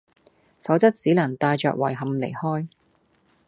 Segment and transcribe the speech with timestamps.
[0.63, 2.67] 否則只能帶著遺憾離開